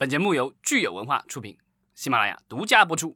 [0.00, 1.58] 本节目由聚友文化出品，
[1.94, 3.14] 喜马拉雅独家播出。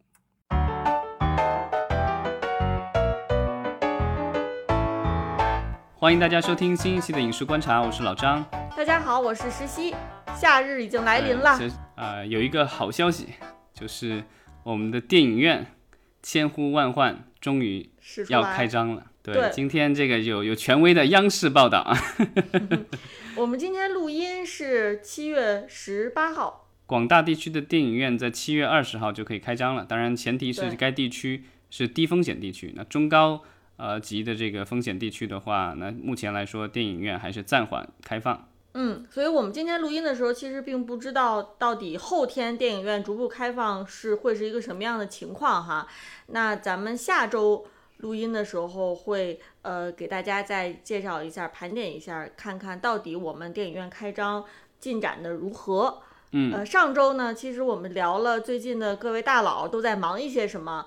[5.95, 8.45] 欢迎大家收听新一期的《影视观察》，我是老张。
[8.77, 9.95] 大家好，我是石溪。
[10.37, 11.59] 夏日已经来临了，
[11.97, 13.29] 呃，有一个好消息，
[13.73, 14.23] 就是
[14.63, 15.67] 我们的电影院
[16.23, 17.91] 千呼万唤，终于
[18.29, 19.07] 要开张了。
[19.23, 21.97] 对，今天这个有有权威的央视报道啊。
[23.37, 26.64] 我们今天录音是七月十八号，
[26.95, 29.85] 广大地区的电影院在七月二十号就可以开张了。
[29.85, 32.73] 当然，前提是该地区是低风险地区。
[32.77, 33.43] 那中高
[33.79, 38.47] 呃级的这个风险地区的话，那目前来说电影院还是暂缓开放。
[38.75, 45.89] 嗯，所以我们今天录音的时候，其实并不知道到底后天电影院逐步开放是会是一个什么样的情况哈。
[46.29, 47.67] 那咱们下周。
[47.99, 54.45] 录音的时候会呃给大家再介绍一下，盘点一下，看看到底我们电影院开张
[54.79, 56.03] 进展的如何。
[56.37, 60.85] 嗯，呃上周呢，其实我们聊了最近的各位大佬都在忙一些什么，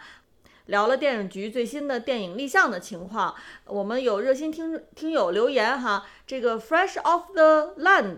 [0.66, 3.34] 聊了电影局最新的电影立项的情况。
[3.66, 8.18] 我们有热心听听友留言哈，这个 Fresh of the Land，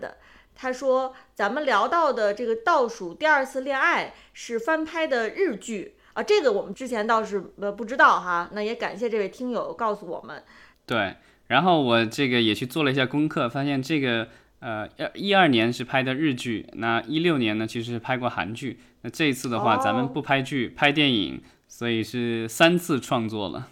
[0.56, 5.94] 他说咱们聊到的这个倒数第二次恋爱是翻拍的日剧。
[6.14, 10.42] 啊，这个我们之前倒是呃不知道哈，那也感谢这位听友告诉我们。
[10.84, 11.14] 对，
[11.46, 14.26] 然后我这个也去做了一下功课，发现这个
[14.60, 23.68] 呃一二年是拍的日剧，那一六年呢其实是拍过韩剧，那这一次的话咱们不拍剧拍电影，所以是三次创作了。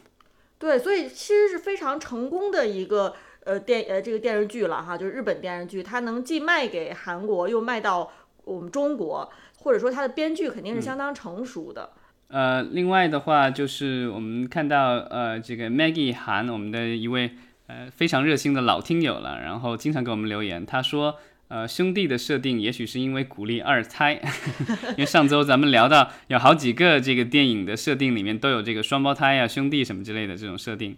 [0.59, 3.15] 对，所以其实是非常成功的一个
[3.45, 8.11] 呃电呃这个电视剧了哈，就是日本电视剧，它能既卖给韩国又卖到
[8.45, 11.91] 我们中国，或者说它的编剧肯定是相当成熟的。
[12.29, 17.31] 呃，另外的话就是我们看到呃，这个 Maggie 韩，我们的一位
[17.69, 20.67] 呃非常热心的老听友了，然后经常给我们留言。
[20.67, 21.17] 他说，
[21.47, 24.21] 呃，兄弟的设定也许是因为鼓励二胎，
[24.93, 30.97] 因为上周咱们聊到有好几个这个电影的设定里面都有这个双胞胎啊、兄弟什么之类的这种设定。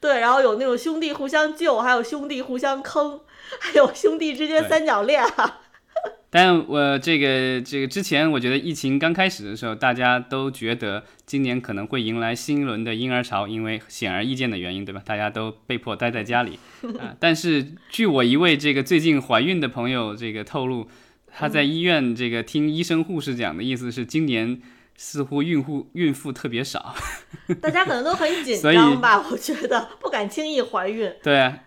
[0.00, 3.20] 对，然后有那种兄弟互相救，还有兄弟互相坑，
[3.60, 5.60] 还有兄弟之间三角恋啊。
[6.36, 15.00] 但我这个这个之前，我觉得疫情刚开始的时候，大家都觉得今年可能会迎来新一轮的婴儿潮，因为显而易见的原因，对吧？
[15.02, 16.58] 大家都被迫待在家里
[16.98, 17.16] 啊。
[17.18, 20.86] 但 是据我一位这个最近怀孕的朋友这个透露，
[21.26, 24.60] 他在医院这个听医生护士讲的意思是，今年
[24.94, 26.94] 似乎孕妇孕妇特别少，
[27.62, 29.26] 大家可能都很紧张吧？
[29.30, 31.60] 我觉得不敢轻易怀孕，对啊，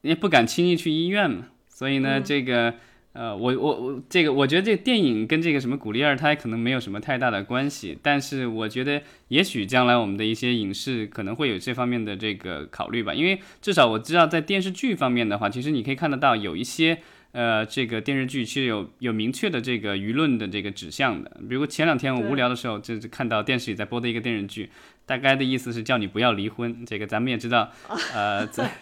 [0.00, 1.48] 也不敢轻易去医院嘛。
[1.68, 2.76] 所以呢，这个。
[3.16, 16.98] 呃，我我我这个，我觉得这个电影跟这个什么鼓励二胎可能没有什么太大的关系，但是我觉得也许将来我们的一些影视可能会有这方面的这个考虑吧，因为至少我知道在电视剧方面的话，其实你可以看得到有一些。
[17.36, 24.70] 呃，这个电视剧其实有有明确的这个舆论的这个指向的，比如前两天我无聊的时候，就是看到电视里在播的一个电视剧，
[25.04, 26.86] 大概的意思是叫你不要离婚。
[26.86, 27.70] 这个咱们也知道，
[28.14, 28.78] 呃，在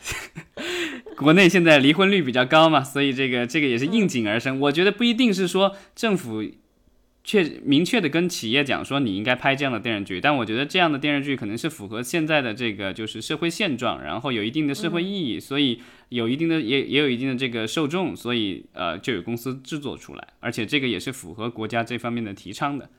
[1.19, 4.61] 国内现在离婚率比较高嘛，所以这个这个也是应景而生。
[4.61, 6.45] 我觉得不一定是说政府。
[7.25, 15.81] 确明确的跟企业讲说你应该拍这样的电视剧，但我觉得这样的电视剧可能是符合现在的这个就是社会现状，然后有一定的社会意义，所以
[16.11, 22.91] 有一定的也也有一定的这个受众，所以呃就有公司制作出来，而且这个也是符合国家这方面的提倡的。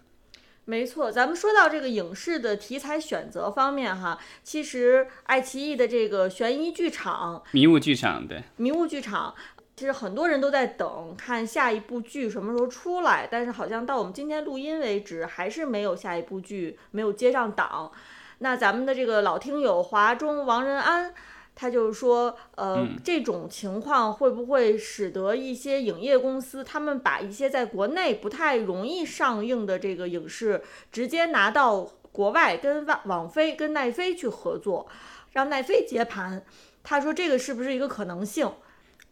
[0.67, 9.35] 没错，咱们说到这个影视的题材选择方面哈，其实爱奇艺的这个悬疑剧场、迷雾剧场，对，迷雾剧场。
[9.75, 17.91] 其实很多人都在等看下一部剧什么时候出来，但是好像到我们今天录音为止，还是没有下一部剧没有接上档。
[18.39, 21.13] 那咱们的这个老听友华中王仁安，
[21.55, 34.87] 他就是说，呃，这种情况会不会使得一些影业公司，他们把一些在国内不太容易上映的这个影视，直接拿到国外跟网网飞、跟奈飞去合作，
[35.33, 36.45] 让奈飞接盘？
[36.81, 38.49] 他说这个是不是一个可能性？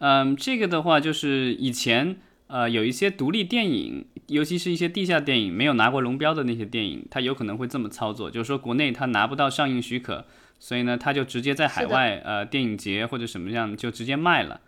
[0.06, 10.26] 嗯，这个的话就是以前呃有一些独立电影，尤其是一些地下电影没有拿过龙标的那些电影，它有可能会这么操作，就是说国内它拿不到上映许可，
[10.60, 14.60] 所以呢它就直接在海外呃电影节或者什么样就直接卖了。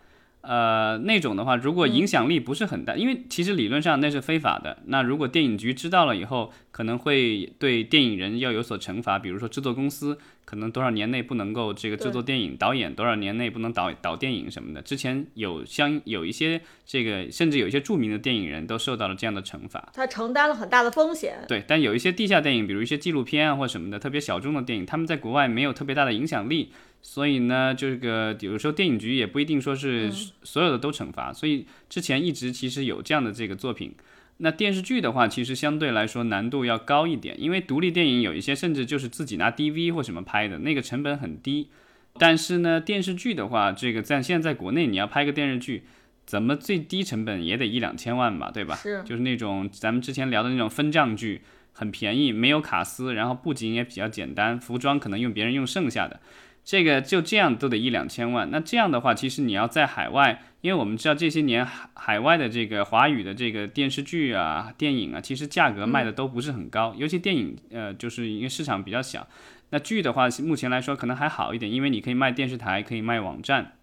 [0.47, 4.77] 呃，那种的话，如果影响力不是很大，因为其实理论上那是非法的。
[4.85, 14.81] 那如果电影局知道了以后，可能会对电影人要有所惩罚，比如说制作公司可能多少年内不能够这个制作电影，导演多少年内不能导导电影什么的。
[14.81, 19.89] 之前有相有一些这个，甚至有一些著名的电影人都受到了这样的惩罚。
[19.93, 21.43] 他承担了很大的风险。
[21.47, 26.71] 对，但有一些地下电影，比如一些纪录片啊或什么的，特别小众的电影，他们在国外没有特别大的影响力。
[27.07, 30.11] 所以呢，这个有时候电影局也不一定说是
[30.41, 33.93] 所有的都惩罚，所以之前一直其实有这样的这个作品，
[34.37, 41.69] 那电视剧的话，其实相对来说难度要高一点，因为独立电影有一些甚至就是自己拿 DV 或什么拍的，那个成本很低。
[42.17, 45.83] 但是呢，电视剧的话，这个在现在在国内你要拍个电视剧，
[46.25, 48.75] 怎么最低成本也得一两千万吧，对吧？
[48.75, 51.41] 是，就是那种咱们之前聊的那种分账剧，
[51.71, 56.19] 很便宜，没有卡司，然后布景也比较简单，服装可能用别人用剩下的。
[56.65, 69.27] 这个就这样都得一两千万，那这样的话，其实你要在海外，因为我们知道这些年海海外的这个华语的这个电视剧啊、电影啊，其实价格卖的都不是很高，尤其电影，呃，就是因为市场比较小。
[69.69, 73.73] 那剧的话，目前来说可能还好一点，因为你可以卖电视台，可以卖网站。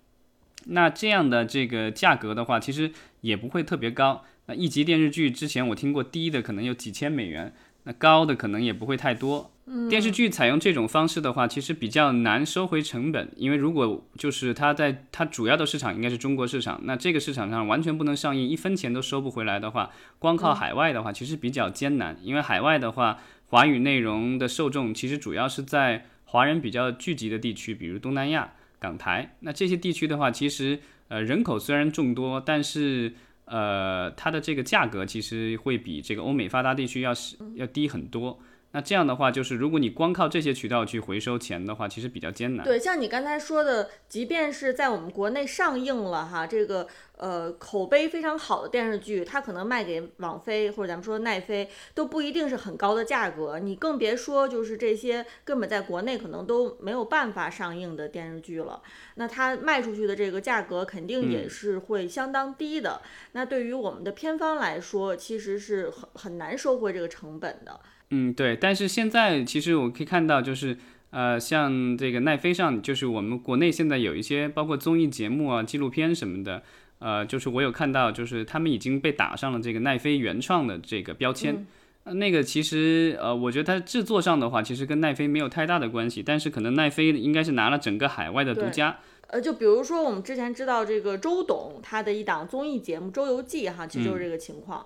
[0.66, 2.90] 那这样的这个价格的话，其实
[3.20, 4.24] 也不会特别高。
[4.46, 9.50] 那一集电视剧之前我听过低的可能有几千美元，那高的可能也不会太多。
[9.88, 22.18] 电视剧采用这种方式的话，其实比较难收回成本，因为如果就是它在它主要的市场应该是中国市场，那这个市场上完全不能上映，一分钱都收不回来的话，光靠海外的话，其实比较艰难。
[22.22, 29.36] 因为海外的话，华语内容的受众其实主要是在华人比较聚集的地区，比如东南亚、港台。
[29.40, 33.14] 那这些地区的话，其实呃人口虽然众多，但是
[33.44, 38.38] 呃它的这个价格其实会比这个欧美发达地区要是要低很多。
[38.72, 42.64] 那这样的话，就是如果你光靠这些渠道去回收钱的话，其实比较艰难。
[42.64, 46.88] 对，像你刚才说的，即便是在我们国内上映了哈，这个
[47.18, 53.58] 呃口碑非常好的电视剧，它可能卖给网飞或者咱们说奈飞都不一定是很高的价格。
[53.58, 58.80] 你更别说就是这些根本在国内可能都没有办法上映的电视剧了。
[59.16, 63.02] 那它卖出去的这个价格肯定也是会相当低的。
[63.32, 67.78] 那对于我们的片方来说，其实是很很难收回这个成本的。
[68.14, 70.76] 嗯，对，但是现在其实我可以看到，就是
[71.10, 76.62] 呃，像这个奈飞上，就是我们国内现在有一些包括综艺节目啊、纪录片什么的，
[76.98, 81.66] 呃，就是我有看到，就是他们已经被打上了这个奈飞原创的这个标签。
[82.04, 88.98] 那个其实呃，我觉得它制作上的话，其实跟奈飞没有太大的关系，但是可能奈飞应该是拿了整个海外的独家。
[89.28, 94.84] 呃，就比如说我们之前知道这个周董他的一档综艺节目《周游记》哈，其实就是这个情况。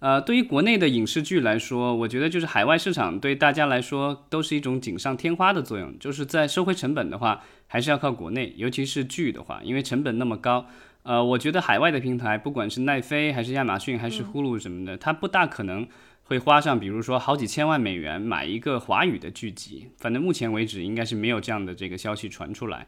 [0.00, 5.98] 呃，对于国内的影视剧来说，我觉得就是海外市场对大家来说都是一种锦上添花的作用。
[5.98, 10.66] 就是在收回成本的话，还是要靠国内，尤其是剧的话，因为成本那么高。
[11.02, 15.86] 呃，我觉得海外的平台，不管是奈飞还是亚马逊还是呼噜什么的，它不大可能
[16.22, 19.88] 会花上，比如说好几千万美元买一个华语的剧集。
[19.98, 22.86] 反正目前为止，应该是没有这样的这个消息传出来。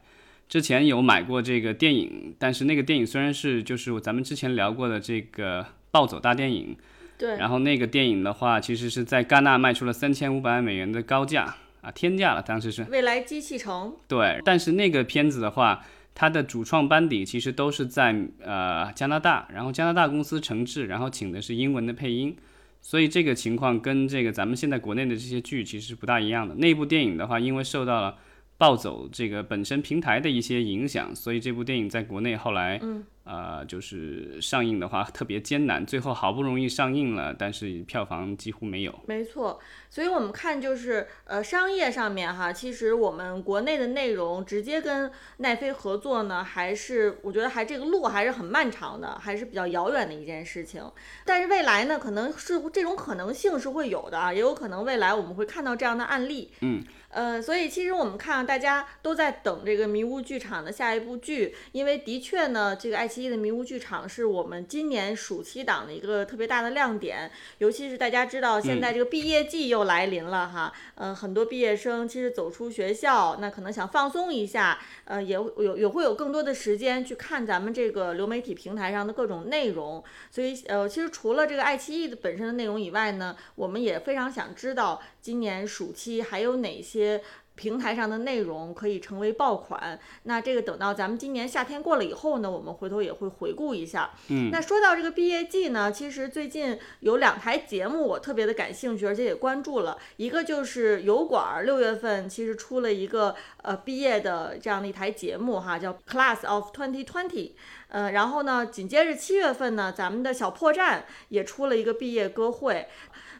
[0.48, 6.74] 之前有买过这个电影，但是那个电影虽然是就是咱们之前聊过的这个暴走大电影。
[7.18, 12.82] 对，然后那个电影的话，其实是在戛纳卖出了三千五百万美元的高价啊，天价了，当时是。
[12.90, 13.94] 未来机器城。
[14.08, 22.36] 对，但是那个片子的话，它的主创班底其实都是在呃加拿大，然后加拿大公司承制，然后请的是英文的配音，
[22.80, 26.54] 所以这个情况跟这个咱们现在国内的这些剧其实是不大一样的。
[26.56, 28.16] 那部电影的话，因为受到了
[28.62, 32.80] 暴走这个本身平台的一些影响，所以这部电影在国内后来。
[33.24, 38.92] 呃，就是上映的话特别艰难，最后好不容易上映了，但是票房几乎没有。
[39.06, 50.82] 没错，所以我们看就是呃商业上面哈，其实我们国内的内容直接跟奈飞合作呢，还是我觉得还这个路还是很漫长的，还是比较遥远的一件事情。
[51.24, 56.50] 但是未来呢，可能是这种可能性是会有的啊，也有可能未来我们会看到这样的案例。
[56.62, 56.82] 嗯。
[57.12, 67.30] 呃，所以其实我们看，大家都在等这个迷雾剧场的下一部剧，因为的确呢，这个爱奇艺的迷雾剧场是我们今年暑期档的一个特别大的亮点。
[67.58, 80.02] 尤其是大家知道，现在这个毕业季又来临了哈，呃，很多毕业生其实走出学校，那可能想放松一下，呃，也有也会有更多的时间去看咱们这个流媒体平台上的各种内容。
[80.30, 87.01] 所以，呃，其实除了这个爱奇艺的本身的内容以外呢，我们也非常想知道今年暑期还有哪些。
[87.02, 87.22] 些
[87.54, 94.10] 平台上的内容可以成为爆款，那这个等到咱们今年夏天过了以后呢，我们回头也会回顾一下。
[94.28, 107.52] 嗯，那说到这个毕业季呢，其实最近有两台节目我特别的感兴趣，而且也关注了，一个就是油管六月份其实出了一个呃毕业的这样的一台节目哈，叫 Class of Twenty Twenty，
[107.88, 112.88] 呃，然后呢紧接着七月份呢，咱们的小破站也出了一个毕业歌会。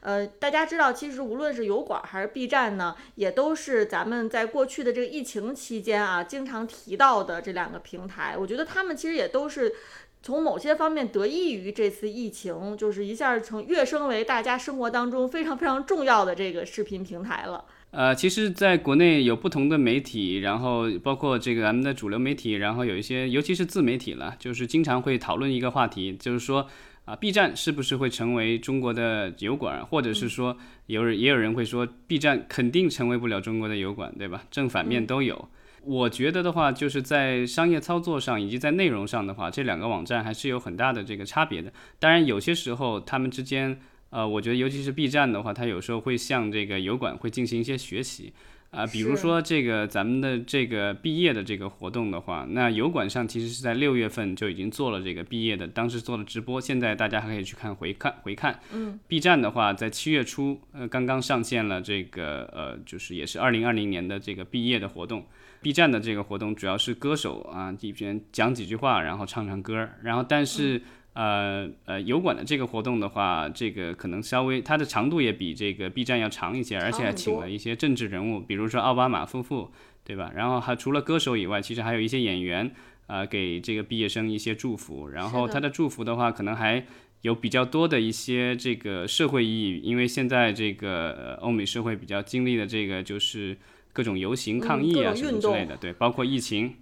[0.03, 8.37] 呃，大家知道，其实无论是油管还是 B 站呢，也都是咱们在过去的这个疫情期间啊，经常提到的这两个平台。
[8.37, 9.73] 我觉得他们其实也都是
[10.21, 17.65] 从某些方面得益于这次疫情，就是一下从跃升为大家生活当中非常非常重要的这个视频平台了。
[17.93, 26.67] 呃，其实，在国内有不同的媒体，然后包括这个咱们的主流媒体，然后有一些，尤其是自媒体了，就是经常会讨论一个话题，就是说。
[27.05, 30.57] 啊，B 站是不是会成为中国的油管，或者是说
[30.87, 34.45] 有人也有人会说 B 站肯定成为不了中国的油管，对吧？
[34.51, 35.49] 正反面都有。
[35.85, 41.73] 我觉得的话，就是在商业操作上以及在内容上的话，这两个网站还是有很大的这个差别的。
[41.99, 43.81] 当然，有些时候他们之间，
[44.11, 48.33] 呃，我觉得尤其是 B 站的话，它有时候会向这个油管会进行一些学习。
[48.73, 58.59] 啊，比如说这个咱们的这个毕业的这个活动的话，那油管上其实是在六月份就已经做了这个毕业的，当时做了直播，现在大家还可以去看回看回看。
[58.73, 65.27] 嗯，B 站的话，在七月初，呃，刚刚上线了这个呃，就是也是二零二零年的这个毕业的活动。
[65.61, 70.81] B 站的这个活动主要是歌手啊，这边讲几句话，然后唱唱歌，然后但是。
[71.15, 79.71] 呃呃，油管的这个活动的话，这个可能稍微它的长度也比这个 B 站要长一些，而且还请了一些政治人物，比如说奥巴马夫妇，
[80.05, 80.33] 对吧？
[80.35, 82.75] 然后还除了歌手以外，其实还有一些演员，
[83.09, 85.09] 呃，给这个毕业生一些祝福。
[85.11, 86.83] 然后他的祝福的话，可能还
[87.21, 93.57] 有比较多的一些这个社会意义，因为现在这个欧美社会比较经历的这个就是
[93.93, 96.75] 各种游行抗议啊什么之类的，对，包括疫情。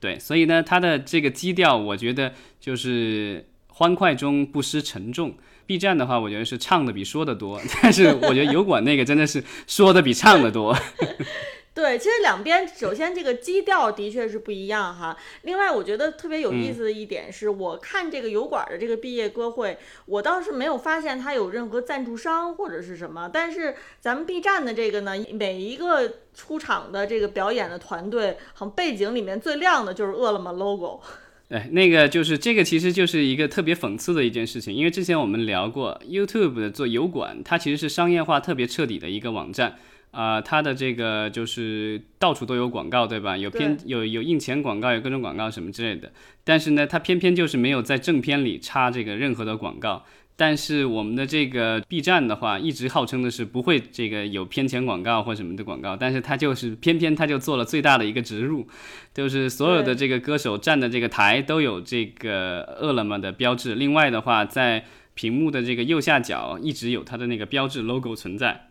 [0.00, 5.34] 对，所以呢，它的这个基调，我觉得就是欢快中不失沉重。
[5.66, 10.74] B 站的话，我觉得是唱的比说的多， 但是我觉得油管那个真的是说的比唱的多。
[11.78, 15.16] 对，其实两边首先这个基调的确是不一样哈。
[15.42, 23.30] 另外，我觉得特别有意思的一点是，我看这个油管的这个毕业歌会，我倒是没有发现它有任何赞助商或者是什么。
[23.32, 31.00] 但是咱们 B 站的这个呢，每一个出场的这个表演的团队，好像背景里面最亮的就是饿了么 logo。
[31.48, 39.78] 对，那个就是这个，其实就是一个特别讽刺的一件事情，因为之前我们聊过，YouTube 做油管，它其实是商业化特别彻底的一个网站。
[40.18, 43.36] 啊，它的这个就是到处都有广告，对吧？
[43.36, 46.10] 有偏有有印钱广告，有各种广告什么之类的。
[46.42, 50.04] 但是呢，它偏偏就是没有在正片里插这个任何的广告。
[50.34, 58.66] 但是我们的这个 B 站的话，一直号称的是不会这个有偏钱广告或什么的广告，但是它就是偏偏它就做了最大的一个植入，
[59.14, 63.76] 就是所有的这个歌手站的这个台都有这个饿了么的标志。
[63.76, 64.84] 另外的话，在
[65.14, 68.67] 屏幕的这个右下角一直有它的那个标志 logo 存在。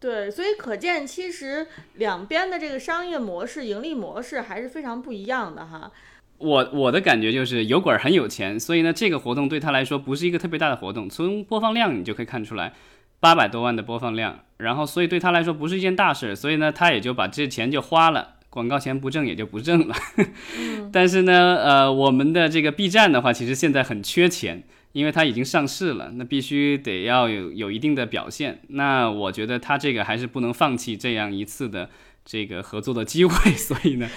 [0.00, 5.90] 对，所以可见，其实两边的这个商业模式、盈利模式还是非常不一样的哈。
[6.38, 11.10] 我我的感觉就是油管很有钱，所以呢，这个活动对他来说不是一个特别大的活动。
[11.10, 12.74] 从播放量你就可以看出来，
[13.18, 19.96] 八百多万的播放量，然后所以对他来说不是一件大事，所以呢，他也就把这钱就花了，广告钱不挣也就不挣了。
[20.92, 24.62] 但是呢，呃，我们的这个 B 站的话，其实现在很缺钱。
[24.98, 28.58] 因为它已经上市了，那必须得要有有一定的表现。
[28.70, 31.88] 那我觉得它这个还是不能放弃这样一次的
[32.24, 33.50] 这个合作的机会。
[33.54, 34.10] 所以呢，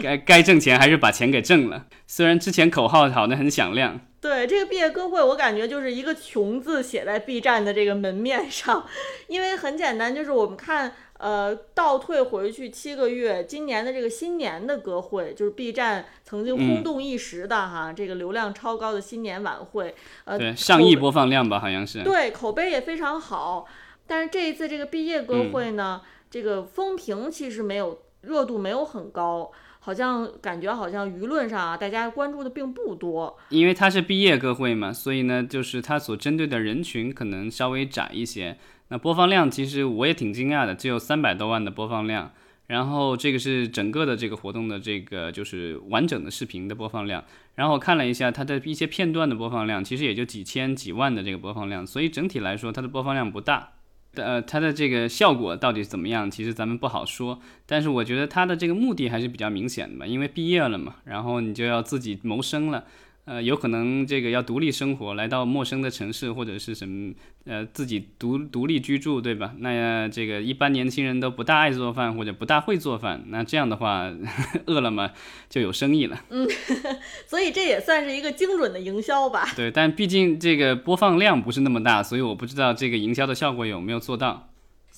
[0.00, 1.86] 该该挣钱还是把钱给挣了。
[2.06, 4.00] 虽然之前口号好的很响亮。
[4.20, 8.84] 对这个毕业歌会，我感觉就是一个“穷”字写在 B 站的这个门面上，
[9.26, 10.94] 因为很简单，就是我们看。
[11.18, 19.94] 呃，倒退回去七个月，今年的这个新年的歌会，就是 B 站曾经轰动一时的哈，这个流量超高的新年晚会，
[20.24, 22.04] 呃，对，上亿播放量吧，好像是。
[22.04, 23.66] 对，口碑也非常好。
[24.06, 33.36] 但是这一次这个毕业歌会呢，这个风评其实没有热度，没有很高，好像感觉好像舆论上啊，大家关注的并不多。
[33.48, 38.56] 因为它是毕业歌会嘛，所以呢，就是它所针对的人群可能稍微窄一些。
[38.88, 42.32] 那播放量其实我也挺惊讶的，只有三百多万的播放量。
[42.66, 47.24] 然后这个是整个的这个活动的这个就是完整的视频的播放量。
[47.54, 51.86] 然后我看了一下它的一些片段的播放量，其实也就几千几万的这个播放量。
[51.86, 53.70] 所以整体来说它的播放量不大。
[54.14, 57.40] 呃，它的这个效果到底怎么样，其实咱们不好说。
[57.66, 62.84] 但是我觉得它的这个目的还是比较明显的嘛，因为毕业了嘛，然后你就要自己谋生了。
[63.28, 67.12] 呃，有可能这个要独立生活，来到陌生的城市或者是什么，
[67.44, 69.52] 呃，自己独独立居住，对吧？
[69.58, 74.10] 那这个一般年轻人都不大爱做饭或者不大会做饭，那这样的话，
[74.64, 75.10] 饿了么
[75.50, 76.24] 就有生意了。
[76.30, 76.48] 嗯，
[77.28, 79.46] 所以这也算是一个精准的营销吧。
[79.54, 84.48] 对，但毕竟这个播放量不是那么大，所以我不知道这个营销的效果有没有做到。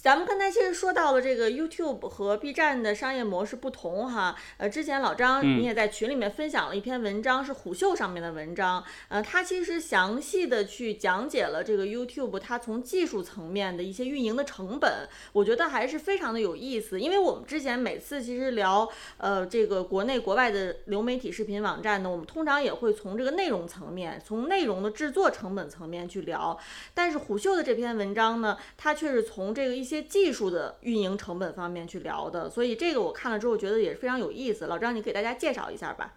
[0.03, 18.89] 咱们刚才其实说到了这个 YouTube 和 B 站的商业模式不同哈，呃，之前老张你也在群里面分享了一篇文章，是虎嗅上面的文章，呃，它其实详细的去讲解了这个 YouTube 它从技术层面的一些运营的成本，我觉得还是非常的有意思，因为我们之前每次其实聊
[19.19, 26.59] 呃这个国内国外的流媒体视频网站呢，我们通常也会从这个内容层面，从内容的制作成本层面去聊，
[26.95, 34.67] 但是虎嗅的这篇文章呢，它却是从这个一些技术的运营成本方面去聊的，所以这个我看了之后觉得也是非常有意思。
[34.67, 36.15] 老张，你给大家介绍一下吧。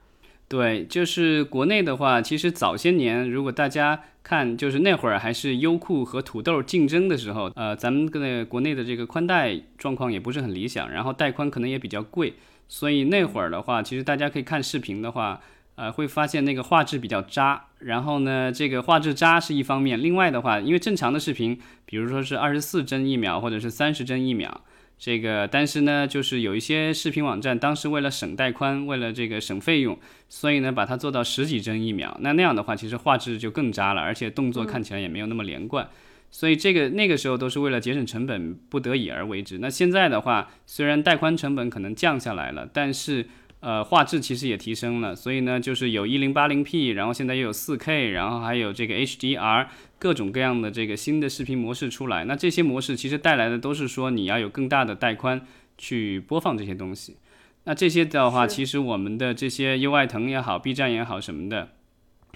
[0.47, 12.35] 对，就是国内的话，其实早些年，如果大家看，就是那会儿还是优酷和土豆竞争的时候，呃，咱们个国内的这个宽带状况也不是很理想，然后带宽可能也比较贵，
[12.67, 15.41] 所以那会儿的话，其实大家可以看视频的话，
[15.75, 17.65] 呃，会发现那个画质比较渣。
[17.79, 24.61] 然后呢，这个画质渣是一方面，另外的话，因为正常的视频，比如说是二十四帧一秒或者是三十帧一秒。
[24.97, 29.99] 这个，但是呢，就是有一些视频网站，当时为了省带宽，为了这个省费用，
[30.29, 32.17] 所以呢，把它做到十几帧一秒。
[32.21, 35.89] 那那样的话，其实画质就更渣了，而且动作看起来也没有那么连贯。
[36.31, 39.57] 所以这个那个时候都是为了节省成本，不得已而为之。
[39.57, 43.25] 那现在的话，虽然带宽成本可能降下来了，但是。
[43.65, 49.67] 呃，画质其实也提升了，所以呢，就是有一零八零 P，然后现在又有四 K，然后还有这个 HDR，
[49.98, 52.25] 各种各样的这个新的视频模式出来。
[52.25, 57.15] 那这些模式其实带来的都是说你要有更大的带宽去播放这些东西。
[57.63, 61.70] 那这些的话，其实我们的这些优爱腾也好，B 站也好什么的，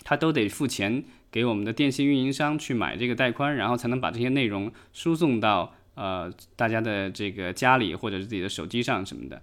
[0.06, 9.42] 它都得付钱给我们的电信运营商去买这个带宽，然后才能把这些内容输送到呃大家的这个家里或者是自己的手机上什么的。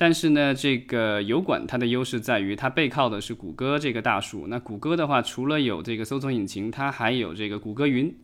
[0.00, 4.46] 但是呢，这个油管它的优势在于它背靠的是谷歌这个大树。
[4.46, 8.16] 那谷歌的话，除了有这个搜索引擎，它还有这个谷歌云。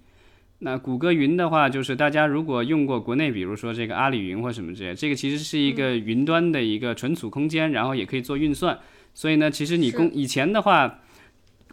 [0.61, 8.79] 那谷歌云的话，就是大家如果用过国内，比如说这个阿里云或什么之类，这个其实是一个云端的一个存储空间，然后也可以做运算。
[9.13, 11.01] 所以呢，其实你公以前的话，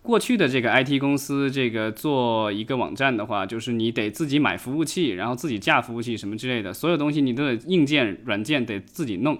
[0.01, 9.39] 过去的这个 IT 公司这个做一个网站的话，就是你得自己买服务器，然后自己架服务器什么之类的，所有东西你都得硬件、软件得自己弄。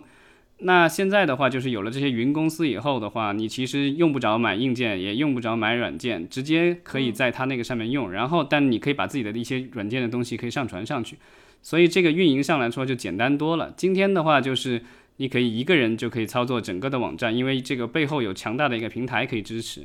[0.59, 8.11] 那现在的话，就是有了这些云公司以后的话，你其实用不着买硬件，也用不着买软件，直接可以在它那个上面用。
[8.11, 11.17] 然后，但你可以把自己的一些软件的东西可以上传上去，
[11.61, 13.73] 所以这个运营上来说就简单多了。
[13.75, 14.81] 今天的话，就是
[15.17, 19.83] 你可以一个人就可以操作整个的网站，因为这个背后有强大的一个平台可以支持，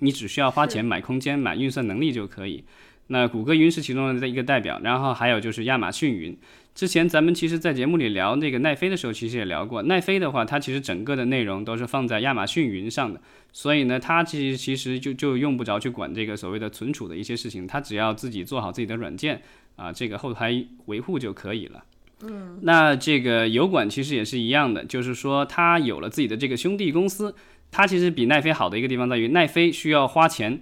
[0.00, 2.64] 你只需要花钱买空间、买运算能力就可以。
[3.08, 6.36] 那谷歌云是其中的一个代表，然后还有就是亚马逊云。
[6.74, 9.82] 之前咱们其实，在节目里聊那个奈飞的时候，其实也聊过。
[9.82, 13.20] 奈飞的话，它其实整个的内容都是放在亚马逊云上的，
[13.52, 19.40] 所以呢，它其实其实就就用不着去管这个所谓的存储的一些事情，它只要自己做好自己的软件
[19.76, 21.84] 啊，这个后台维护就可以了。
[22.22, 27.36] 嗯，那这个油管其实也是一样的，就是说它有了自己的这个兄弟公司，
[27.70, 30.60] 它其实比奈飞好的一个地方在于，奈飞需要花钱，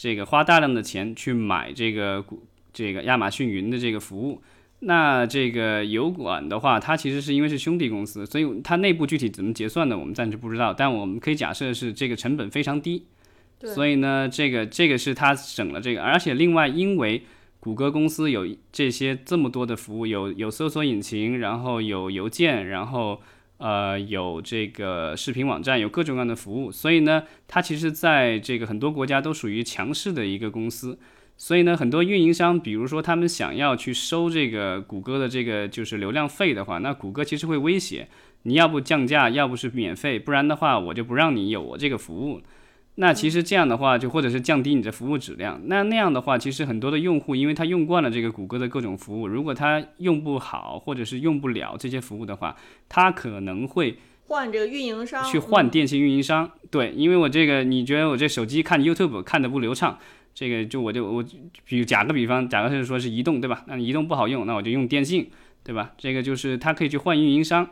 [0.00, 4.40] 这个花大量的钱去买这个股这个亚马逊云的这个服务。
[4.78, 10.72] 那这个油管的话，它其实是因为是兄弟公司，所以它内部具体怎么结算的，我们暂时不知道。
[10.72, 13.04] 但我们可以假设是这个成本非常低，
[13.62, 16.02] 所以呢，这个这个是它省了这个。
[16.02, 17.22] 而且另外，因为
[17.60, 23.20] 谷歌公司有这些这么多的服务，有有搜索引擎，然后有邮件，然后
[23.60, 30.98] 呃有这个视频网站，有各种各样的服务，所以呢，它其实在这个很多国家都属于强势的一个公司。
[31.36, 38.08] 所以呢，很多运营商，比如说他们想要去收这个谷歌的这个就是流量费的话，那谷歌其实会威胁，
[38.42, 42.42] 你要不降价，要不是免费，不然的话我就不让你有我这个服务。
[43.00, 45.58] 那其实这样的话，就或者是降低你的服务质量。
[45.64, 52.54] 那那样的话，其实很多的用户，因为他用惯了这个谷歌的各种服务，如果他用不好或者是用不了这些服务的话，
[52.90, 56.50] 他可能会换这个运营商，去换电信运营商。
[56.70, 59.98] 对，因为我这个你觉得我这手机看 YouTube 看的不流畅。
[60.32, 61.24] 这个就我就我
[61.64, 63.64] 比如假个比方，假个是说是移动对吧？
[63.66, 65.28] 那移动不好用，那我就用电信
[65.64, 65.92] 对吧？
[65.98, 67.68] 这个就是他可以去换运营商，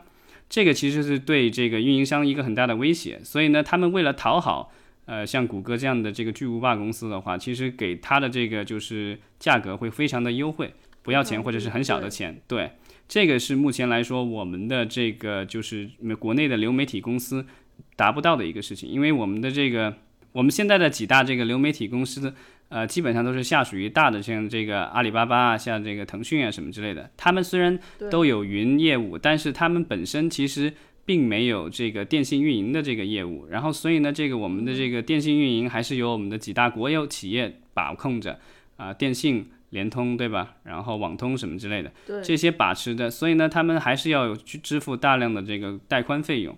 [0.49, 3.21] 这个其实是对这个运营商一个很大的威胁。
[3.23, 4.71] 所以呢，他们为了讨好
[5.09, 12.39] 呃像谷歌这样的这个巨无霸公司的话，其实给它的这个就是价格会非常的优惠，不要钱或者是很小的钱。
[12.47, 12.71] 对，
[13.07, 17.43] 这个是目前来说我们的这个就是国内的流媒体公司
[17.95, 19.95] 达不到的一个事情，因为我们的这个。
[20.31, 22.31] 我们现在的几大这个流媒体公司，
[22.67, 27.09] 呃，基本上都是下属于大的，像这个阿里巴巴啊，像这个腾讯啊什么之类的。
[27.17, 27.79] 他们虽然
[28.11, 30.71] 都有云业务，但是他们本身其实
[31.09, 33.47] 并没有这个电信运营的这个业务。
[33.47, 38.39] 然后，所以呢，这个我们的这个电信运营还是由我们的几大国有企业把控着
[38.77, 40.57] 啊，电信、联通，对吧？
[40.65, 41.91] 然后网通什么之类的，
[42.21, 43.09] 这些把持的。
[43.09, 46.55] 所以呢，他们还是要去支付大量的这个带宽费用，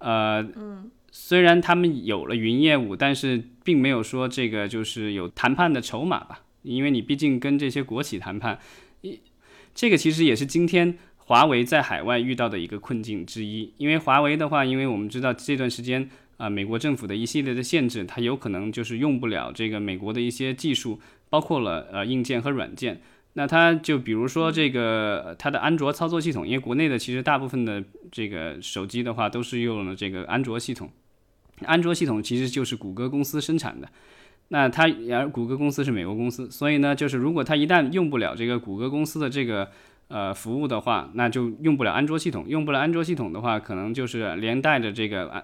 [0.00, 0.90] 呃，嗯。
[1.16, 8.58] 虽然他们有了云业务，但是并没有说这个就是有谈判的筹码吧，因为你毕竟跟这些国企谈判，
[9.02, 9.20] 一
[9.72, 13.72] 这个其实也是今天华为在海外遇到的一个困境之一。
[13.78, 23.00] 因为华为的话，因为我们知道这段时间啊，美国政府的一系列的限制，它有可能就是用不了这个美国的一些技术，包括了呃硬件和软件。
[23.36, 27.82] 那它就比如说这个它的安卓操作系统，因为国内的其实大部分的
[28.12, 30.88] 这个手机的话都是用了这个安卓系统。
[31.64, 33.88] 安卓系统其实就是谷歌公司生产的。
[34.48, 39.68] 那它而谷歌公司是美国公司，所以呢，就是如果它一旦用不了这个谷歌公司的这个
[40.14, 42.44] 呃服务的话，那就用不了安卓系统。
[42.46, 45.42] 用不了安卓系统的话，可能就是连带着这个啊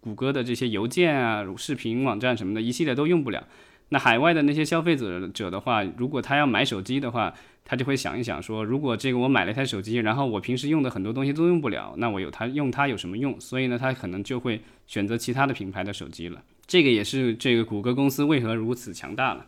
[0.00, 3.46] 谷歌的这些邮件啊、视频网站什么的一系列都用不了。
[3.90, 7.32] 那海外的那些消费者者的话，如果他要买手机的话，
[7.64, 13.40] 他就会想一想说，如果这个我买了一台手机，然后我平时用的很多东西都用不了，那我有它用它有什么用？
[13.40, 16.42] 所以呢，他可能就会选择其他的品牌的手机了。
[16.66, 19.46] 这个也是这个谷歌公司为何如此强大了。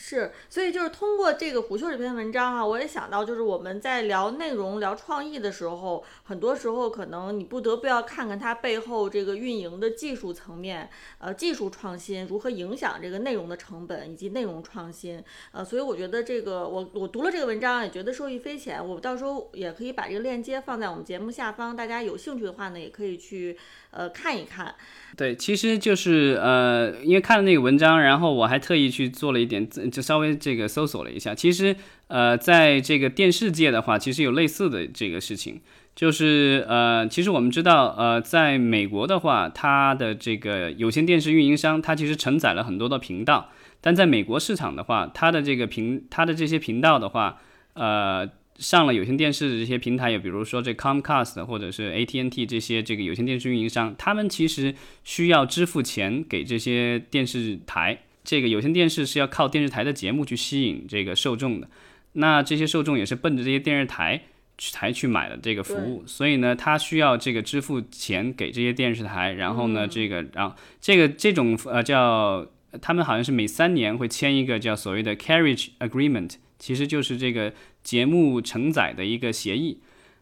[0.00, 23.58] 是，所以就是通过这个虎嗅这篇文章哈，我也想到，就是我们在聊内容、聊创意的时候，很多时候可能你不得不要看看它背后这个运营的技术层面，呃，技术创新如何影响这个内容的成本以及内容创新，呃，所以我觉得这个我我读了这个文章也觉得受益匪浅，我到时候也可以把这个链接放在我们节目下方，大家有兴趣的话呢，也可以去
[23.90, 24.74] 呃看一看。
[25.16, 31.34] 对，其实就是呃，因为看了那个文章，然后我还特意去做了一点，就稍微这个搜索了一下。
[31.34, 31.74] 其实
[32.06, 35.60] 呃，在这个电视界的话，其实有类似的这个事情，
[35.96, 47.40] 就是呃，其实我们知道，呃，在美国的话，它的这个有线电视运营商，它其实承载了很多的频道，但在美国市场的话，它的这个频，它的这些频道的话，
[47.72, 48.28] 呃。
[48.58, 58.00] 上了有线电视的这些平台，也比如说这 Comcast 或者是 AT&T 这些这个有线电视运营商，他们其实需要支付钱给这些电视台。
[58.24, 61.70] 这个有线电视是要靠电视台的节目去吸引这个受众的，
[62.12, 64.20] 那这些受众也是奔着这些电视台
[64.58, 72.46] 才去买的这个服务，所以呢，他需要这个支付钱给这些电视台，然后呢，这个然后这个这种呃叫
[72.82, 77.52] 他们好像是每三年会签一个叫所谓的 Carriage Agreement，其实就是这个。
[77.88, 79.78] 节目承载的一个协议，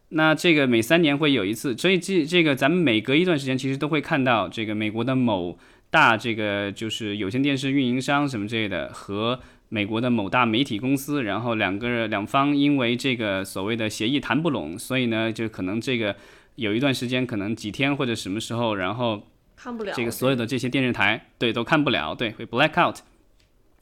[0.07, 16.15] 那这个每三年会有一次，所以这这个咱们每隔一段时间其实都会看到这个美国的某大这个就是有线电视运营商什么之类的和美国的某大媒体公司，然后两个两方因为这个所谓的协议谈不拢，所以呢就可能这个
[16.55, 19.27] 有一段时间可能几天或者什么时候，然后
[19.57, 22.95] 看不了这个所有的这些电视台对都看不了，对会 black out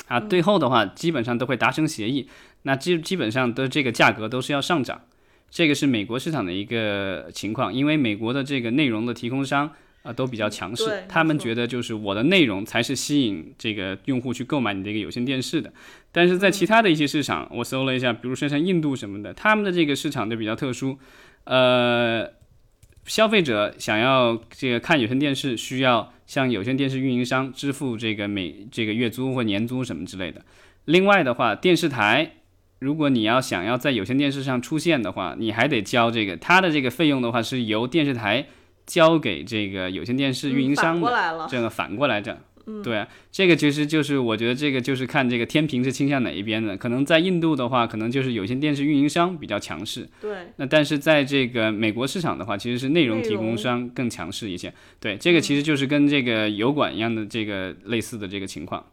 [0.08, 2.28] 啊，最后的话基本上都会达成协议。
[2.68, 5.00] 那基基本上的这个价格都是要上涨，
[5.52, 15.72] 这个是美国市场的一个情况，因为美国的这个内容的提供商啊都比较强势，他们觉得就是我的内容才是吸引这个用户去购买你这个有线电视的。
[16.12, 20.98] 但是在其他的一些市场，我搜了一下，比如说像印度什么的，他们的这个市场就比较特殊，
[21.44, 22.28] 呃，
[23.06, 30.42] 消费者想要这个看有线电视，需要向有线电视运营商支付这个每这个月租或年租什么之类的。
[30.86, 32.32] 另外的话，电视台。
[32.80, 38.48] 如果你要想要在有线电视上出现的话，你还得交这个，它的这个费用的话是由电视台
[38.86, 42.38] 交给这个有线电视运营商的，这个反过来讲。
[42.84, 46.76] 对，这个其实就是我觉得这个就是看这个天平是倾向哪一边的。
[46.76, 50.10] 可能在印度的话，可能就是有线电视运营商比较强势。
[50.20, 50.36] 对。
[50.56, 54.74] 那但是在这个美国市场的话，其实是内容提供商更强势一些。
[55.00, 58.84] 对，这个其实就是跟这个油管一样的这个类似的这个情况。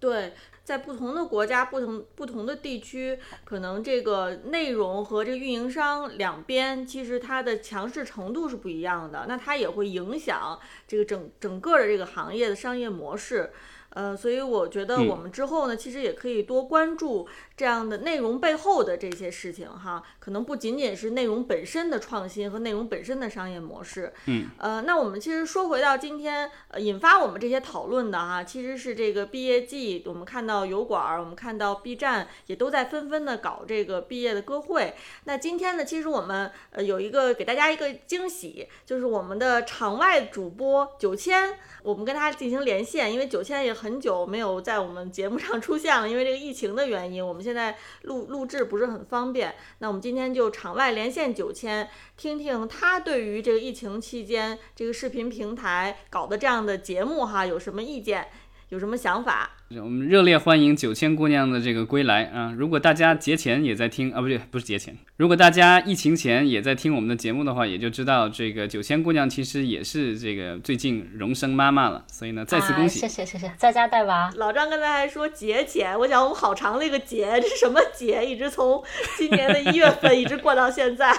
[0.00, 0.32] 对。
[0.66, 9.26] 在不同的国家、不同不同的地区，可能这个内容和这个运营商两边，其实它的强势程度是不一样的。
[9.28, 13.52] 那它也会影响这个整整个的这个行业的商业模式。
[13.96, 20.02] 呃，所以我觉得我们之后呢，其实也可以多关注这样的内容背后的这些事情哈。
[20.18, 24.12] 可能不仅仅是内容本身的创新和内容本身的商业模式。
[24.26, 24.50] 嗯。
[24.58, 30.04] 呃，那我们其实说回到今天，呃，引发我们这些讨论的哈，其实是这个毕业季。
[30.06, 34.94] 我们看到油管，我们看到 B 站也都在纷纷的搞这个毕业的歌会。
[35.24, 41.54] 那今天呢，其实我们呃有一个给大家一个惊喜，就是我们的场外主播九千。
[41.82, 49.54] 我们跟他进行连线，因为九千也很很久没有在我们节目上出现了，因为这个疫情的原因，我们现在录录制不是很方便。
[49.78, 58.26] 那我们今天就场外连线九千，听听他对于这个疫情期间这个视频平台搞的这样的节目哈有什么意见，
[58.70, 59.55] 有什么想法。
[59.68, 62.54] 我们热烈欢迎九千姑娘的这个归来啊！
[62.56, 73.00] 如果大家节前也在听啊，不对，不是节前，如果大家疫情前也在听我们的节目的话，也就知道这个九千姑娘其实也是这个最近荣升妈妈了，所以呢，再次恭喜！
[73.00, 74.30] 谢谢谢谢，在家带娃。
[74.36, 78.24] 老张刚才还说节前，我想我们好长的一个节，这是什么节？
[78.24, 78.80] 一直从
[79.18, 81.12] 今年的一月份一直过到现在，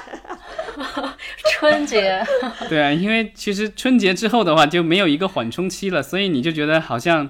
[1.52, 2.26] 春节。
[2.70, 7.30] 对啊，因为其实春节之后的话就没有一个缓冲期了，所以你就觉得好像。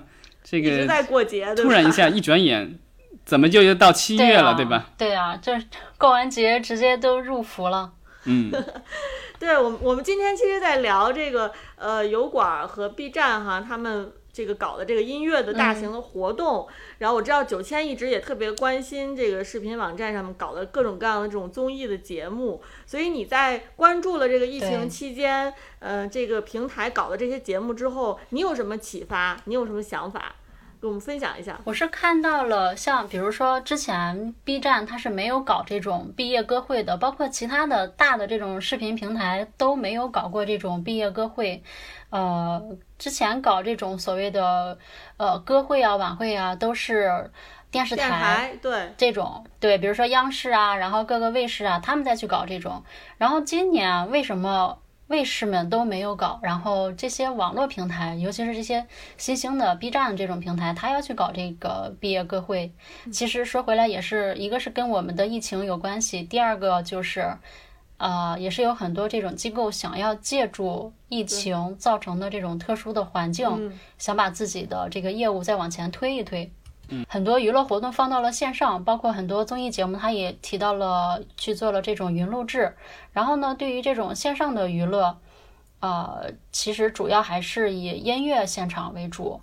[0.50, 2.80] 这个在过节，突然一下一转眼，
[3.26, 4.90] 怎么就又到七月了，对吧？
[4.98, 5.52] 对啊，这
[5.98, 7.92] 过完节直接都入伏了。
[8.24, 8.50] 嗯，
[9.40, 16.68] 对我们，我们今天其实，在聊这个呃油管和 B 站哈，他们这个搞的这个音乐的大型的活动。
[17.00, 22.62] 然后我知道九千一直也特别关心这个视频网站上面搞的各种各样的这种综艺的节目。
[22.86, 29.42] 所以你在关注了这个疫情期间，呃，这个平台搞的这些节目之后，你有什么启发？
[29.46, 30.36] 你有什么想法？
[30.80, 31.60] 给我们分享一下。
[31.64, 41.64] 我是看到了，像比如说之前 B 站它是没有搞这种毕业歌会的，包括其他的大的这种视频平台都没有搞过这种毕业歌会。
[42.10, 42.62] 呃，
[42.98, 44.78] 之前搞这种所谓的
[45.18, 47.32] 呃歌会啊、晚会啊，都是
[47.70, 52.84] 电视台对这种对，比如说央视啊，然后各个卫视啊，他们再去搞这种。
[53.18, 54.80] 然后今年为什么？
[55.08, 58.86] 卫视们都没有搞，然后这些网络平台，尤其是这些
[59.18, 62.74] 新兴的 B 站这种平台，他要去搞这个毕业歌会。
[63.12, 67.38] 其实说回来，也是一个是跟我们的疫情有关系，第二个就是，
[67.98, 76.52] 呃，也是有很多这种机构想要借助疫情造成的这种特殊的环境，想把自己的这个业务再往前推一推。
[77.08, 82.76] 很多娱乐活动放到了线上，包括很多综艺节目，他也提到了去做了这种云录制。
[83.12, 85.18] 然后呢，对于这种线上的娱乐，
[85.80, 89.40] 呃，其实主要还是以音乐现场为主。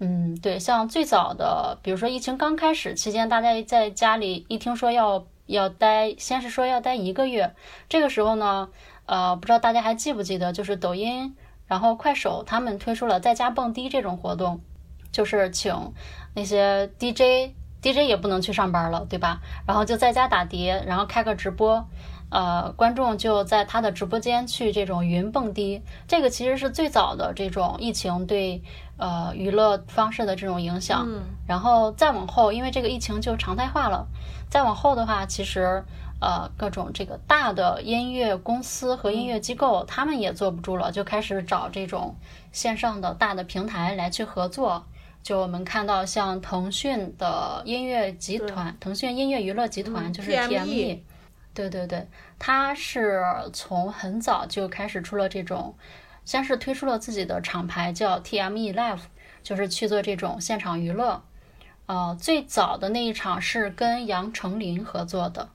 [0.00, 7.54] 嗯，对，像最早的，比如说疫情刚开始期间，大家在家里一听说要要待，先是说要待一个月，
[7.88, 8.68] 这个时候呢，
[9.06, 11.36] 呃，不知道大家还记不记得，就是抖音，
[11.66, 14.60] 然后快手他们推出了在家蹦迪这种活动，
[15.10, 15.92] 就是请。
[16.38, 19.40] 那些 DJ，DJ 也不能去上班了，对吧？
[19.66, 21.84] 然后就在家打碟，然后开个直播，
[22.30, 25.82] 呃，观众就在他的直播间去这种云蹦迪。
[26.06, 28.62] 这个其实是最早的这种疫情对
[28.98, 31.08] 呃娱乐方式的这种影响。
[31.44, 34.06] 然后再往后，因为这个疫情就常态化了。
[34.48, 35.82] 再往后的话，其实
[36.20, 42.14] 呃各种这个大的音乐公司和音乐机构，他们也坐不住了，就开始找这种
[42.52, 44.84] 线上的大的平台来去合作。
[45.28, 51.00] 就我们看到，像腾讯的音乐集团，腾讯音乐娱乐集团就是 TME，
[51.52, 55.74] 对对对，它是从很早就开始出了这种，
[56.24, 59.00] 先是推出了自己的厂牌叫 TME Live，
[59.42, 61.22] 就是去做这种现场娱乐。
[61.84, 65.50] 呃，最早的那一场是跟杨丞琳合作的，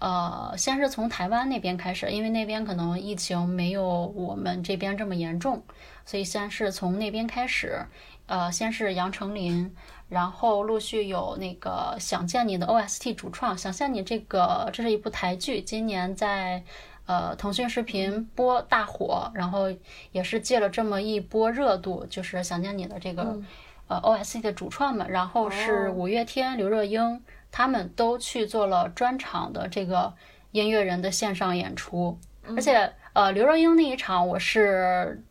[0.00, 5.62] 呃，先是从台湾那边开始，因为那边可能疫情没有我们这边这么严重，
[6.04, 7.86] 所以先是从那边开始。
[8.32, 9.70] 呃，先是杨丞琳，
[10.08, 16.62] 然后陆续有那个《想见你》的 OST 主创，《想见你》这个这是一部台剧，今年在
[17.04, 19.70] 呃腾讯视频播大火，然后
[20.12, 23.38] 也是借了这么一波热度，就是《想见你》的这个
[23.86, 30.14] 呃 OST 的主创们，然后是五月天、刘若英，他们都去做了专场的这个
[30.52, 32.18] 音乐人的线上演出，
[32.56, 35.22] 而且呃刘若英那一场我是。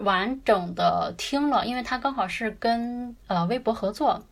[0.00, 4.22] 完整的听了，因为他刚好是跟呃微博合作，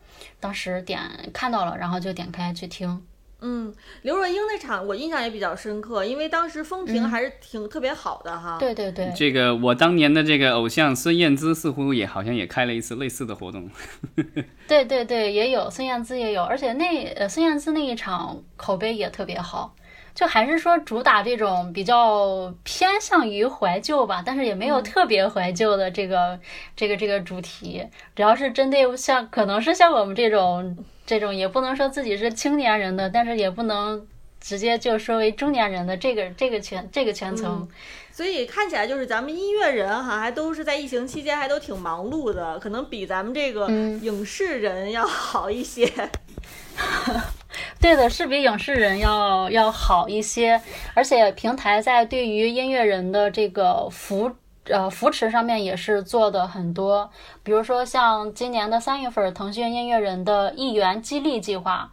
[0.41, 1.01] 当时点
[1.33, 3.03] 看到了，然后就点开去听。
[3.41, 8.57] 嗯，刘若英那场我印象也比较深刻，因为当时风评还是挺特别好的哈。
[8.59, 13.71] 对对对，这个我当年的这个偶像孙燕姿似乎也好像也开了一次类似的活动。
[14.67, 19.73] 对对对，也有孙燕姿也有，而且那呃孙燕姿那一场口碑也特别好。
[20.19, 26.37] 就还是说主打这种比较偏向于怀旧吧，但是也没有特别怀旧的这个
[26.75, 30.77] 这个这个主题，主要是针对像可能是像我们这种
[31.07, 34.05] 这种也不能说自己是青年人的，但是也不能
[34.41, 37.69] 直接就说为中年人的这个这个圈这个圈层，
[38.11, 45.89] 所以看起来就是咱们音乐人哈，还都是在疫情期间还都挺忙碌的，可能比咱们这个影视人要好一些。
[47.81, 50.61] 对的，是比影视人要要好一些，
[50.95, 54.31] 而且平台在对于音乐人的这个扶
[54.65, 57.11] 呃扶持上面也是做的很多，
[57.43, 61.91] 比如说像今年的三月份，腾讯音乐人的一元激励计划，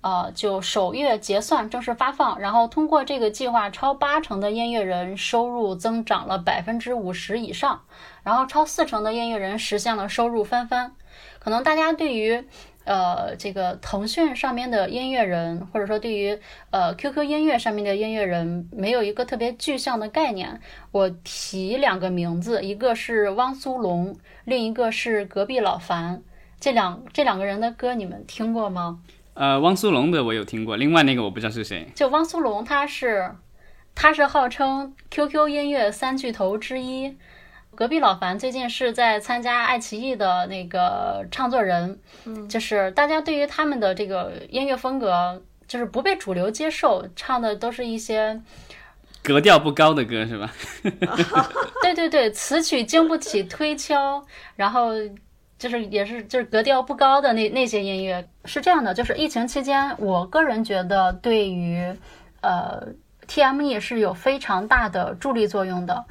[0.00, 7.80] 呃，就首月结算正式发放，然后通过这个计划，超八成的音乐人收入增长了百分之五十以上，
[8.24, 10.92] 然后超四成的音乐人实现了收入翻番，
[11.38, 12.46] 可能大家对于。
[12.88, 16.38] 呃，这个腾讯上面的音乐人，或者说对于
[16.70, 20.58] 呃 QQ 音乐上面的音乐人，没有一个特别具象的概念。
[20.90, 26.22] 我提两个名字，一个是汪苏泷，另一个是隔壁老樊。
[26.58, 29.00] 这两这两个人的歌你们听过吗？
[29.34, 31.86] 呃，汪苏泷的我有听过，另外那个我不知道是谁。
[31.94, 33.30] 就汪苏泷，他是
[33.94, 37.14] 他是号称 QQ 音乐三巨头之一。
[37.78, 48.42] 隔壁老樊最近是在参加爱奇艺的那个唱作人，嗯，就是大家对于他们的这个音乐风格，就是不被主流接受，唱的都是一些
[49.22, 50.52] 格调不高的歌是吧？
[51.80, 54.20] 对对对，词曲经不起推敲，
[54.56, 54.90] 然后
[55.56, 61.94] 就是也是就是格调不高的那那些音乐是这样的，就是疫情期间，我个人觉得对于
[62.40, 62.88] 呃
[63.28, 66.04] TME 是有非常大的助力作用的。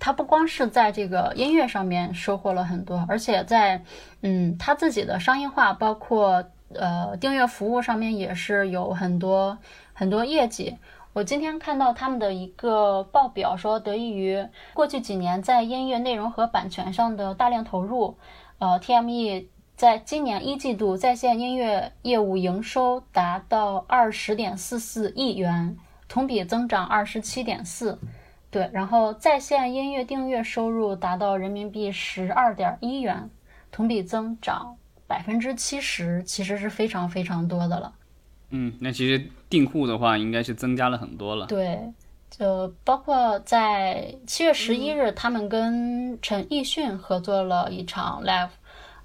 [0.00, 3.80] 他不光是在这个音乐上面收获了很多，而且在
[4.22, 6.42] 嗯他自己的商业化，包括
[6.74, 9.58] 呃订阅服务上面也是有很多
[9.92, 10.76] 很多业绩。
[11.12, 18.16] 我今天看到他们的一个报表说，得益于过去几年在音乐内容和版权上的大量投入，
[18.58, 25.76] 呃，TME 在今年一季度在线音乐业务营收达到二十点四四亿元，
[26.08, 27.98] 同比增长二十七点四。
[28.50, 33.30] 对，然后在线音乐订阅收入达到人民币十二点一元，
[33.70, 37.92] 同比增长百分之七十，其实是非常非常多的了。
[38.50, 41.46] 嗯，那其实订户的话应该是增加了很多了。
[41.46, 41.78] 对，
[42.28, 48.48] 就包括在七月十一日，他们跟陈奕迅合作了一场 live，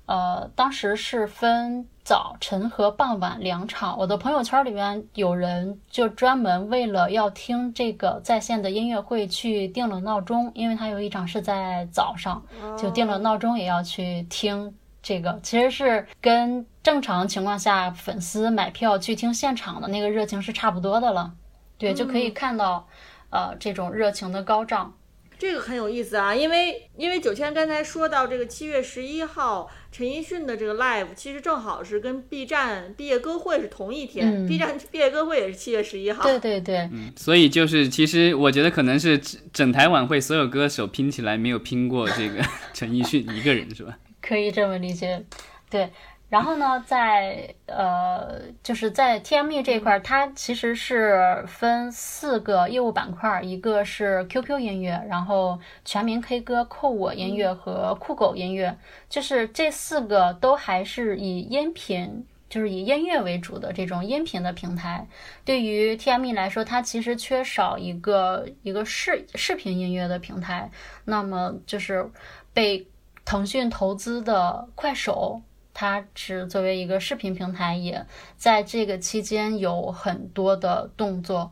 [0.06, 1.88] 呃，当时是分。
[2.06, 12.40] 早晨和傍晚两场，我的朋友圈里面有人就专门为了要听这个在线的音乐会去定了闹钟，因为他有一场是在早上，
[12.78, 15.40] 就定了闹钟也要去听这个。
[15.42, 21.34] 其实是跟正常情况下粉丝买票去听现场的那个热情是差不多的了。
[21.80, 22.86] 对，就可以看到，
[23.32, 24.94] 呃，这种热情的高涨。
[25.38, 36.24] 这个很有意思啊，因为因为九千刚才说到这个七月十一号陈奕迅的这个 live，其实正好是跟 B 站毕业歌会是同一天，B 站毕业歌会也是七月十一号。
[36.24, 39.18] 对对对，嗯，所以就是其实我觉得可能是
[39.52, 42.44] 整台晚会所有歌手拼起来没有拼过这个
[42.74, 43.98] 陈奕迅一个人是吧？
[44.22, 45.24] 可以这么理解，
[45.70, 45.90] 对。
[46.28, 58.76] 然后呢，在呃，就是在 TME 这一块，它其实是分四个业务板块，一个是 QQ 音乐，然后全民 K 歌、酷我音乐和酷狗音乐，
[59.08, 65.08] 就是这四个都还是以音频，就是以音乐为主的这种音频的平台。
[65.46, 70.72] 对于 TME 来说，它其实缺少一个一个视视频音乐的平台。
[71.06, 72.10] 那么就是
[72.52, 72.88] 被
[73.24, 75.40] 腾讯投资的快手。
[75.76, 78.06] 它是作为一个视频平台，也
[78.38, 81.52] 在这个期间有很多的动作。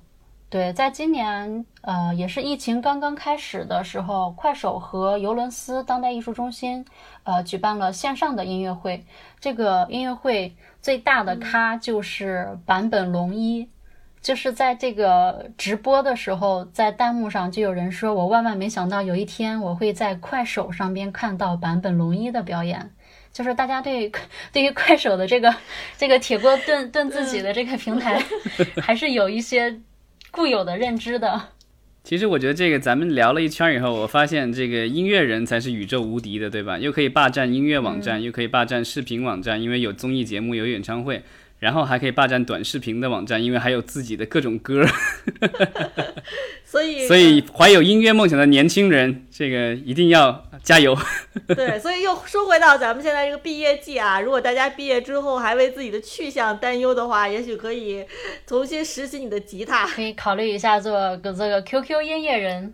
[0.50, 6.86] 对，在今年，呃，也是疫情刚刚开始的时候，快手和尤伦斯当代艺术中心，
[7.24, 9.04] 呃，举办了线上的音乐会。
[9.40, 13.68] 这个音乐会最大的咖就是坂本龙一，
[14.22, 22.92] 就是在这个直播的时候，在弹幕上就有人说：“我万万没想到有一天我会在快手上边看到坂本龙一的表演。”
[23.34, 24.10] 就是大家对
[24.52, 25.54] 对于快手的这个
[25.98, 28.24] 这个铁锅炖炖自己的这个平台，
[28.80, 29.82] 还是有一些
[30.32, 31.50] 固有的认知的。
[32.04, 36.78] 其实我觉得这个咱们聊了一圈以后，我发现这个音乐人才是宇宙无敌的，对吧？
[36.78, 41.24] 又可以霸占音乐网站，又可以霸占视频网站，因为有综艺节目，有演唱会。
[41.64, 44.86] 然后还可以霸占短视频的网站，因为还有自己的各种歌。
[46.66, 50.94] 所以， 所以怀有音乐梦想的年轻人，这个一定要加油。
[51.48, 58.04] 对，所以又说回到咱们现在这个毕业季啊，如果大家毕业之后还为自己的去向担忧的话，也许可以
[58.46, 62.74] 重新拾起你的吉他，可以考虑一下做个这个 QQ 音乐人。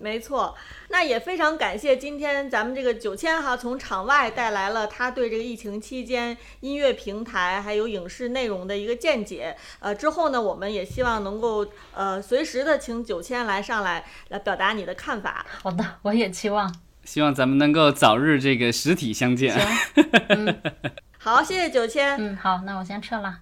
[0.00, 0.54] 没错。
[0.88, 9.56] 那也非常感谢今天咱们这个九千哈从场外带来了他对这个疫情期间音乐平台还有影视内容的一个见解。
[9.80, 15.44] 呃，之后呢，我们也希望能够呃随时的请九千来上来来表达你的看法。
[15.62, 19.58] 好的，我也期望，希望咱们能够早日这个实体相见。
[19.58, 20.60] 行，
[21.18, 22.16] 好，谢谢九千。
[22.18, 23.40] 嗯，好，那我先撤了。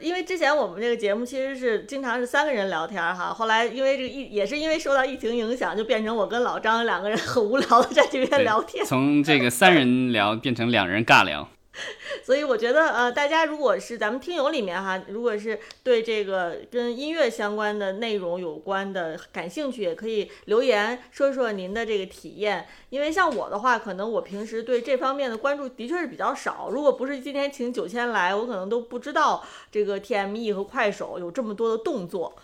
[0.00, 11.48] 因为之前我们这个节目其实是经常是三个人聊天哈，后来因为这个疫也是因为受到疫情影响，就变成我跟老张两个人很无聊的在这边聊天，从这个三人聊变成两人尬聊。
[12.24, 22.66] 所以我觉得，呃，大家如果是咱们听友里面哈，如果是对这个跟音乐相关的内容有关的感兴趣，也可以留言说说您的这个体验。
[22.90, 26.68] 因为像我的话，可能我平时对这方面的关注的确是比较少。
[26.70, 32.36] 如果不是今天请九千来，我可能都不知道这个 TME 和快手有这么多的动作。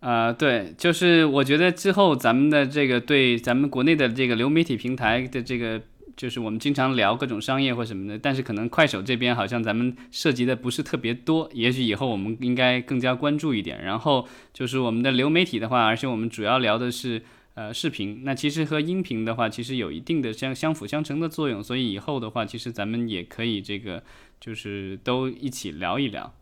[0.00, 5.80] 呃，对，就是我觉得之后咱们的这个对咱们国内的这个流媒体平台的这个。
[6.16, 13.82] 就是我们经常聊各种商业或什么的，但是可能快手这边好像咱们涉及的不是特别多，也许以后我们应该更加关注一点。
[13.84, 17.22] 然后就是我们的流媒体的话，而且我们主要聊的是
[17.54, 24.02] 呃视频，那其实和音频的话，其实有一定的相相辅相成的作用，所以以后的话，其实咱们也可以这个
[24.40, 26.32] 就是都一起聊一聊。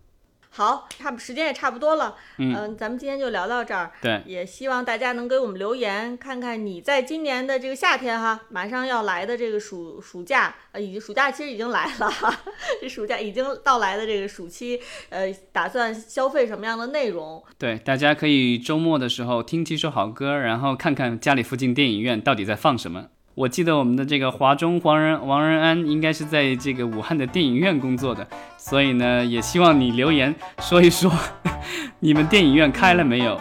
[0.56, 3.90] 好，差不时间也差不多了，嗯咱们今天就聊到这儿。
[4.00, 12.32] 对，也希望大家能给我们留言，看看你在今年的这个夏天哈，马上要来的这个暑暑假，呃，已经暑假其实已经来了哈，
[12.80, 14.78] 这暑假已经到来的这个暑期，
[15.08, 17.42] 呃，打算消费什么样的内容？
[17.58, 23.06] 对，大家可以周末的时候听几首好歌，然后看看家里附近电影院到底在放什么。
[23.34, 28.28] 我记得我们的这个华中黄仁王仁安应该是在这个武汉的电影院工作的，
[28.66, 31.12] 所以呢，也希望你留言说一说，
[32.00, 33.38] 你们电影院开了没有？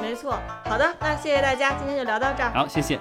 [0.00, 2.52] 没错，好的，那谢谢大家，今天就聊到这儿。
[2.54, 2.96] 好，谢谢。